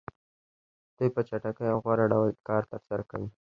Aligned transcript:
دوی 0.97 1.09
په 1.15 1.21
چټک 1.27 1.57
او 1.73 1.77
غوره 1.83 2.05
ډول 2.11 2.29
کار 2.47 2.63
ترسره 2.71 3.03
کوي 3.11 3.29